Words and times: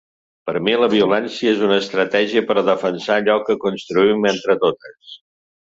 Per 0.49 0.53
mi 0.67 0.71
la 0.83 0.87
violència 0.93 1.51
és 1.57 1.61
una 1.67 1.77
estratègia 1.83 2.43
per 2.53 2.57
defensar 2.71 3.19
allò 3.21 3.39
que 3.51 3.59
construïm 3.67 4.27
entre 4.35 4.61
totes. 4.65 5.17